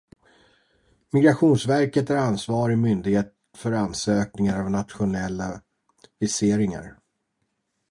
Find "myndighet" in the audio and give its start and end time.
2.77-3.33